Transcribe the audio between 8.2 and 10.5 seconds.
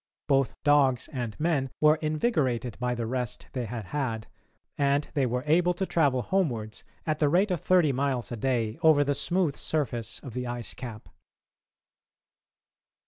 a day over the smooth surface of the